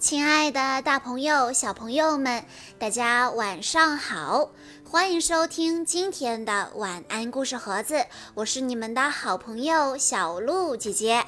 [0.00, 2.42] 亲爱的，大朋友、小朋友们，
[2.78, 4.48] 大家晚上好！
[4.82, 11.26] 欢迎收听今天的晚安故事盒子，我是你们的好朋友小鹿姐姐。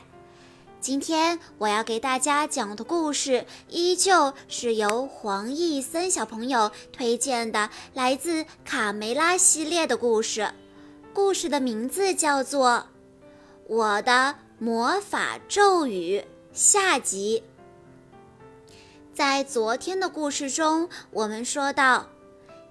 [0.81, 10.50] 今天我要给大家讲的故事，依旧是由黄奕森小朋友推荐的，来自卡梅拉系列的故事。
[11.13, 12.71] 故事的名字叫做
[13.68, 16.21] 《我的魔法咒语》
[16.54, 17.43] 下集。
[19.14, 22.07] 在昨天的故事中，我们说到，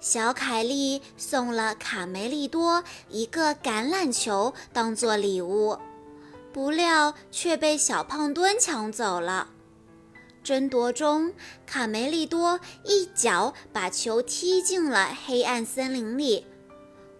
[0.00, 5.78] 小凯莉送了卡梅利多一个橄榄球当做礼物，
[6.52, 9.50] 不料却被小胖墩抢走了。
[10.42, 11.32] 争夺中，
[11.64, 16.44] 卡梅利多一脚把球踢进了黑暗森林里。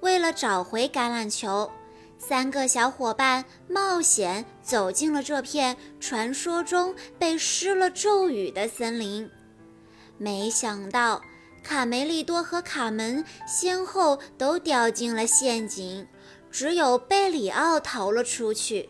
[0.00, 1.70] 为了找回橄榄球，
[2.18, 9.28] 三个小伙伴冒险走进了这片传说中被施了咒语的森林。
[10.18, 11.20] 没想到，
[11.62, 16.06] 卡梅利多和卡门先后都掉进了陷阱，
[16.50, 18.88] 只有贝里奥逃了出去。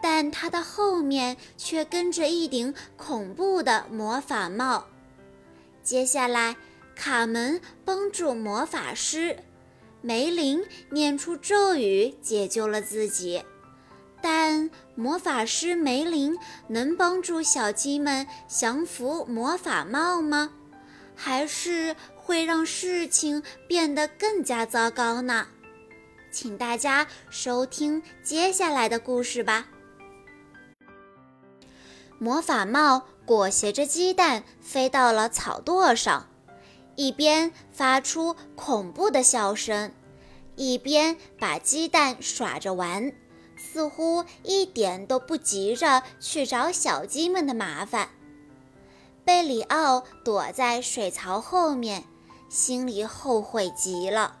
[0.00, 4.86] 但他的后面却跟着一顶恐怖的魔法帽。
[5.82, 6.56] 接下来，
[6.94, 9.38] 卡门帮助魔法师。
[10.02, 13.42] 梅林念出咒语解救了自己，
[14.20, 20.52] 但魔法师梅林能帮助小鸡们降服魔法帽吗？
[21.16, 25.48] 还是会让事情变得更加糟糕呢？
[26.30, 29.66] 请大家收听接下来的故事吧。
[32.18, 36.28] 魔法帽裹挟着鸡蛋飞到了草垛上。
[36.96, 39.92] 一边发出恐怖的笑声，
[40.54, 43.12] 一边把鸡蛋耍着玩，
[43.74, 48.08] 似乎一点都不急着去找小鸡们的麻烦。
[49.24, 52.04] 贝里奥躲在水槽后面，
[52.48, 54.36] 心里后悔极了。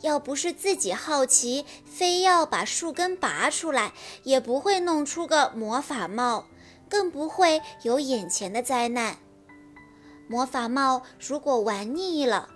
[0.00, 3.92] 要不是自己好奇，非要把树根拔出来，
[4.24, 6.46] 也不会弄出个魔法帽，
[6.88, 9.16] 更不会有眼前的灾难。
[10.26, 12.48] 魔法帽如果玩腻了，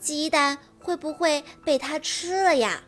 [0.00, 2.82] 鸡蛋会不会被它吃了呀？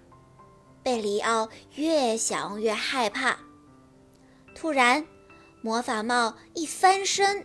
[0.84, 3.39] 贝里奥越想越害怕。
[4.55, 5.05] 突然，
[5.62, 7.43] 魔法帽一翻身，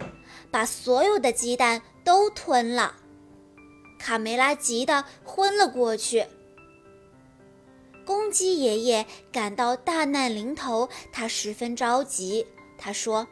[0.51, 2.97] 把所有的鸡蛋都吞了。
[3.97, 6.25] 卡梅拉急得昏了过去。
[8.05, 12.45] 公鸡爷爷感到大难临头，他十分着急。
[12.77, 13.25] 他说：“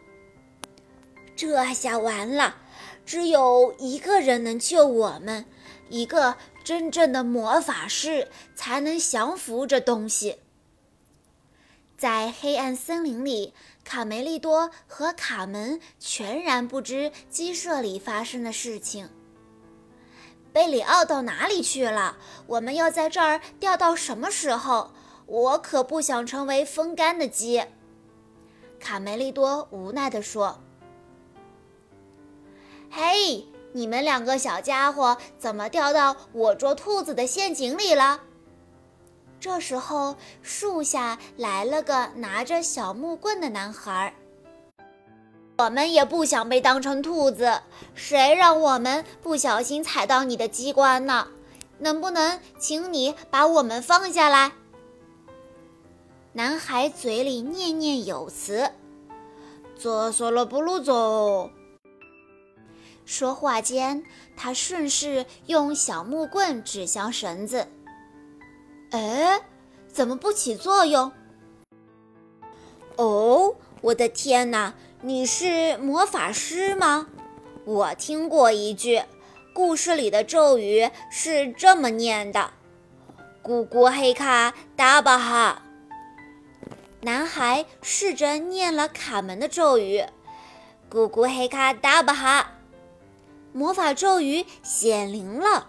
[1.35, 2.55] 这下完了。”
[3.05, 5.45] 只有一个人能救我们，
[5.87, 6.35] 一个
[6.67, 10.39] 真正的魔法师才能降服这东西。
[11.97, 13.53] 在黑暗森林里，
[13.85, 19.07] 卡梅利多和卡门全然不知鸡舍里发生的事情。
[20.51, 22.17] 贝里奥到哪里去了？
[22.47, 24.91] 我们要在这儿钓到什么时候？
[25.25, 27.63] 我可不想成为风干的鸡。
[28.77, 30.61] 卡梅利多无奈地说。
[32.91, 38.21] 嘿，你们两个小家伙怎么掉到我捉兔子的陷阱里了？
[39.39, 44.13] 这时候，树下来了个拿着小木棍的男孩。
[45.59, 47.61] 我们也不想被当成兔子，
[47.93, 51.27] 谁让我们不小心踩到你的机关呢？
[51.79, 54.53] 能不能请你把我们放下来？
[56.33, 58.71] 男孩嘴里念念有词
[59.77, 61.51] ：“走索了不如走。”
[63.07, 64.03] 说话间，
[64.35, 67.65] 他顺势用小木棍指向绳子。
[68.91, 69.39] 哎，
[69.87, 71.09] 怎么不起作用？
[72.97, 74.73] 哦，我的天哪！
[74.99, 77.07] 你是魔法师吗？
[77.63, 79.01] 我听过一句，
[79.53, 82.51] 故事里的咒语是这么念的
[83.41, 85.61] ：“咕咕黑卡达巴哈。”
[86.99, 90.03] 男孩试着念了卡门的咒语
[90.91, 92.51] ：“咕咕黑卡达巴哈。”
[93.57, 95.67] 魔法咒语显灵了，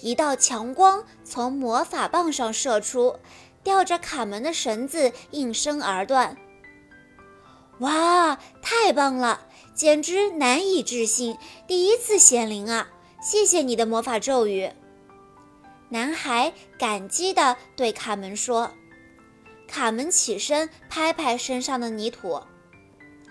[0.00, 3.18] 一道强光从魔法棒上射出，
[3.62, 6.38] 吊着卡门的绳子应声而断。
[7.80, 11.36] 哇，太棒了，简直难以置信！
[11.66, 12.88] 第一次显灵啊！
[13.20, 14.70] 谢谢你的魔法咒语。
[15.90, 18.70] 男孩感激地对卡门说。
[19.68, 22.40] 卡门起身拍拍身上的泥土，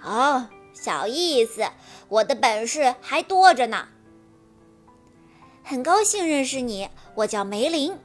[0.04, 0.48] 哦。
[0.74, 1.64] 小意思，
[2.10, 3.88] 我的本事还多着呢。
[5.64, 7.96] 很高兴认识你，我叫梅林。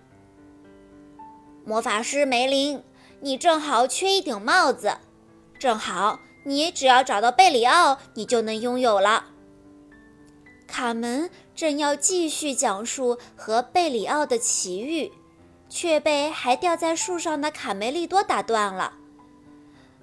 [1.64, 2.82] 魔法师梅林，
[3.20, 4.98] 你正好缺一顶帽子，
[5.58, 9.26] 正好你只要找到贝里奥，你就能拥有了。
[10.68, 15.10] 卡门正要继续讲述和贝里奥的奇遇，
[15.68, 18.94] 却被还吊在树上的卡梅利多打断了。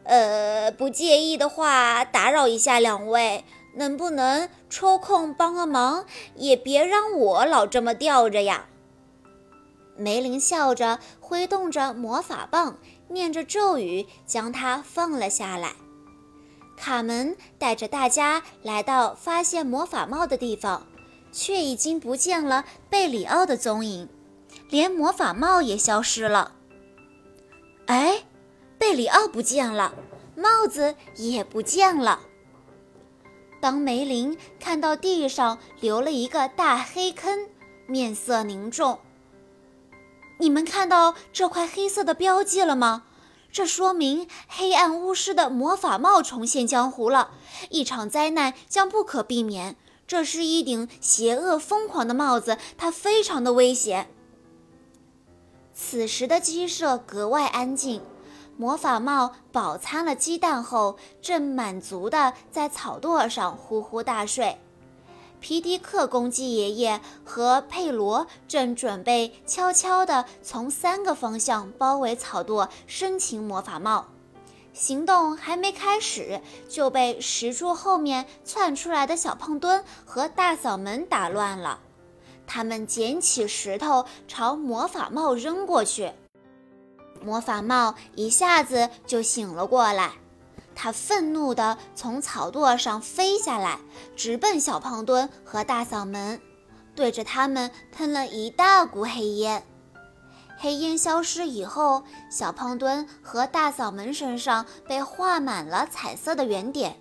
[0.03, 3.45] 呃，不介意的话，打扰一下两位，
[3.75, 6.05] 能不能抽空帮个忙？
[6.35, 8.67] 也别让我老这么吊着呀。
[9.95, 12.79] 梅林笑着挥动着魔法棒，
[13.09, 15.73] 念着咒语，将它放了下来。
[16.75, 20.87] 卡门带着大家来到发现魔法帽的地方，
[21.31, 24.09] 却已经不见了贝里奥的踪影，
[24.69, 26.53] 连魔法帽也消失了。
[27.85, 28.23] 哎，
[28.83, 29.93] 贝里奥不见了，
[30.35, 32.19] 帽子也不见了。
[33.61, 37.47] 当梅林看到地上留了一个大黑坑，
[37.87, 38.99] 面色凝重。
[40.37, 43.03] 你们看到这块黑色的标记了吗？
[43.53, 47.31] 这说明黑暗巫师的魔法帽重现江湖了，
[47.69, 49.77] 一场灾难将不可避免。
[50.05, 54.09] 这是一顶邪恶疯狂的帽子，它非常的危险。
[55.73, 58.01] 此时的鸡舍格外安静，
[58.55, 64.57] 魔法帽饱餐了鸡蛋后，正满足地在草垛上呼呼大睡。
[65.39, 74.05] 皮迪克公鸡爷爷和佩罗正准备悄悄地从三个方向包围草垛，生擒魔法帽。
[74.71, 76.39] 行动还没开始，
[76.69, 81.79] 就被石柱后面窜出来的小胖墩和大嗓门打乱了。
[82.47, 86.11] 他们捡起石头朝魔法帽扔过去，
[87.23, 90.11] 魔法帽一下子就醒了过来。
[90.75, 93.79] 他愤怒地从草垛上飞下来，
[94.15, 96.41] 直奔小胖墩和大嗓门，
[96.95, 99.63] 对着他们喷了一大股黑烟。
[100.57, 106.99] 黑烟消失以后，小胖墩和大嗓门身上被画满了彩色的圆点。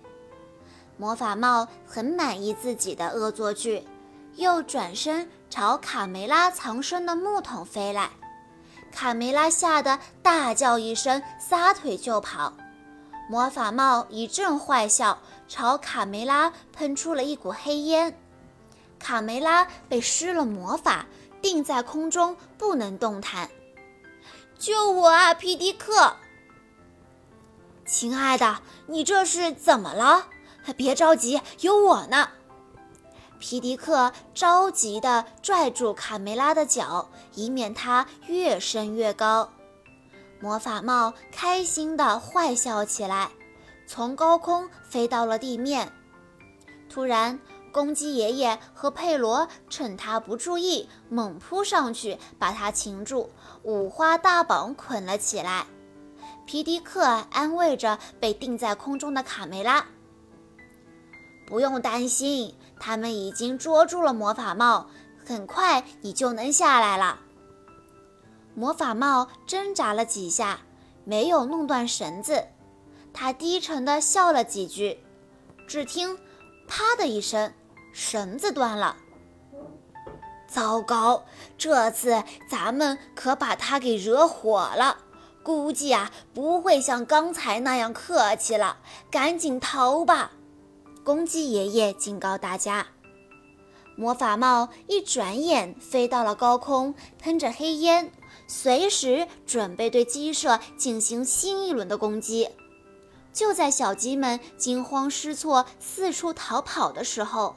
[0.97, 3.87] 魔法帽很满意自己的恶作剧，
[4.35, 8.11] 又转身朝卡梅拉藏身的木桶飞来。
[8.93, 12.53] 卡梅拉吓得大叫一声，撒腿就跑。
[13.27, 15.17] 魔法帽一阵坏笑，
[15.47, 18.17] 朝卡梅拉喷出了一股黑烟。
[18.99, 21.07] 卡梅拉被施了魔法，
[21.41, 23.49] 定在空中不能动弹。
[24.59, 26.15] 救我啊，皮迪克！
[27.85, 30.27] 亲爱的，你这是怎么了？
[30.77, 32.29] 别着急，有我呢。
[33.45, 39.49] 皮迪克着急地拽住卡梅拉的脚，以免她越升越高。
[40.39, 43.31] 魔法帽开心地坏笑起来，
[43.85, 45.91] 从高空飞到了地面。
[46.89, 47.37] 突然，
[47.73, 53.29] 公鸡爷爷和佩罗趁他不注意，猛扑上去，把他擒住，
[53.63, 55.65] 五花大绑捆了起来。
[56.45, 59.85] 皮迪克安慰着被定在空中的卡梅拉
[61.45, 64.89] ：“不用担心，他们已经捉住了魔法帽，
[65.25, 67.21] 很快你就能下来了。”
[68.53, 70.59] 魔法帽挣扎了几下，
[71.05, 72.43] 没有弄断绳子。
[73.13, 74.99] 他低沉地笑了几句，
[75.65, 76.17] 只听
[76.67, 77.53] “啪”的一声，
[77.93, 78.97] 绳子断了。
[80.45, 81.23] 糟糕，
[81.57, 84.97] 这次咱们可把他给惹火了。
[85.41, 88.77] 估计啊，不会像刚才那样客气了。
[89.09, 90.31] 赶紧逃吧！
[91.03, 92.87] 公鸡爷爷警告大家。
[93.95, 98.11] 魔法帽一转眼飞到了高空，喷着黑烟。
[98.47, 102.49] 随时准备对鸡舍进行新一轮的攻击。
[103.31, 107.55] 就在小鸡们惊慌失措、四处逃跑的时候，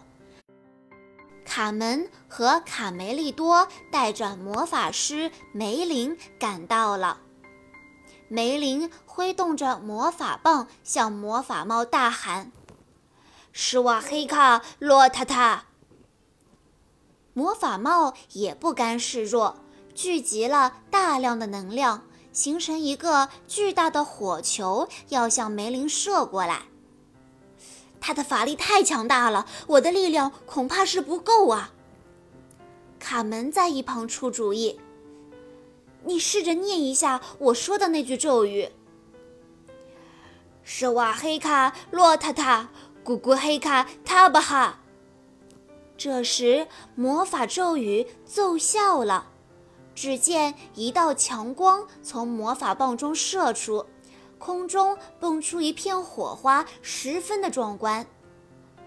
[1.45, 7.21] 卡门和卡梅利多带着魔法师梅林赶到了。
[8.29, 12.53] 梅林挥动着魔法棒，向魔法帽大喊
[13.59, 15.65] ：“施瓦黑卡洛塔塔！”
[17.33, 19.57] 魔法帽也不甘示弱。
[19.95, 26.65] 聚集了大量的能量，形成一个巨大的火球，要向梅林射过来。
[27.99, 31.73] 他的法力太强大了，我的力量恐怕是不够啊！
[32.99, 34.79] 卡门在一旁出主意
[36.05, 38.69] ：“你试着念一下我说的那句咒语
[40.63, 42.69] ：‘是瓦黑卡洛塔塔，
[43.07, 44.81] 咕咕黑卡塔巴哈。’”
[45.97, 49.29] 这时，魔法咒语奏效了。
[49.95, 53.87] 只见一道强光从魔法棒中射出，
[54.39, 58.05] 空中蹦出一片火花，十分的壮观。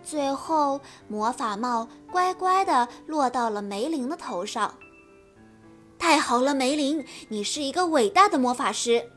[0.03, 4.75] 最后，魔法帽乖乖地落到了梅林的头上。
[5.97, 9.09] 太好了，梅林，你是一个伟大的魔法师。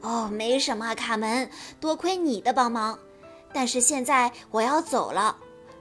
[0.00, 2.96] 哦，没什么，卡门，多亏你的帮忙。
[3.52, 5.36] 但是现在我要走了，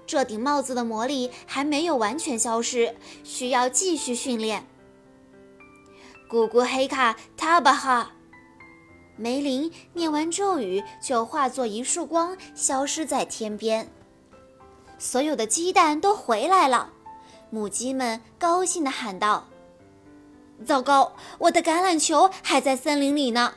[0.05, 4.65] 这顶帽子的魔力还没有完全消失，需要继续训练。
[6.29, 8.11] 咕咕黑卡塔巴哈，
[9.15, 13.89] 梅林念完咒语，就化作一束光，消失在天边。
[14.97, 16.91] 所有的鸡蛋都回来了，
[17.49, 19.47] 母鸡们高兴地喊道
[20.65, 23.53] ：“糟糕，我的橄榄球还在森林里呢！”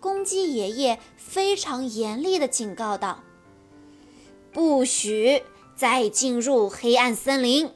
[0.00, 3.20] 公鸡爷爷非常严厉地警告道
[4.50, 5.42] ：“不许
[5.76, 7.70] 再进入黑暗森林！”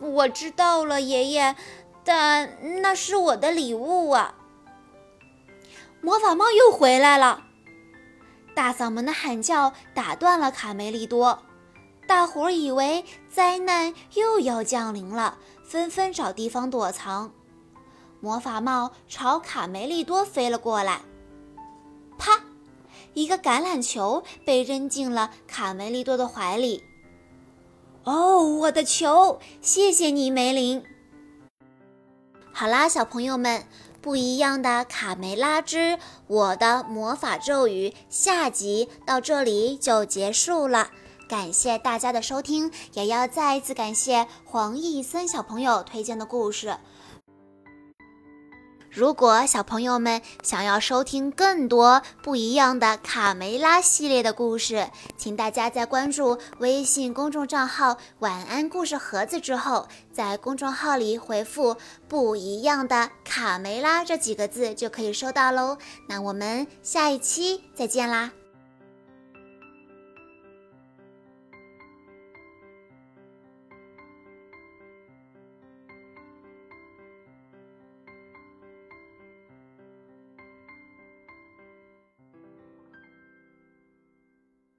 [0.00, 1.56] 我知道了，爷爷，
[2.04, 4.34] 但那是我的礼物啊！
[6.00, 7.42] 魔法帽又回来了。
[8.54, 11.42] 大嗓门的喊叫打断了卡梅利多，
[12.06, 17.32] 大伙儿以为灾难又要降临了，纷纷找地方躲藏。
[18.20, 21.00] 魔法帽朝卡梅利多飞了过来，
[22.18, 22.40] 啪！
[23.14, 26.82] 一个橄榄球被扔进了卡梅利多的怀里。
[28.04, 29.40] 哦，我的球！
[29.60, 30.82] 谢谢你，梅林。
[32.52, 33.64] 好啦，小朋友们。
[34.02, 40.90] 不一样的卡梅拉之我的魔法咒语下集到这里就结束了，
[41.28, 46.78] 感谢大家的收听，也要再一次感谢黄奕森小朋友推荐的故事。
[48.96, 54.88] 如果小朋友们想要收听更多不一样的卡梅拉系列的故事，
[55.18, 61.76] 请大家在关注微信公众账号“晚安故事盒子”之后，在公众号里回复
[62.08, 65.76] “不一样的卡梅拉”这几个字就可以收到喽。
[66.08, 68.32] 那我们下一期再见啦！